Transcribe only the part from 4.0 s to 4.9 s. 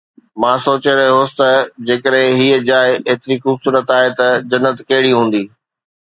ته جنت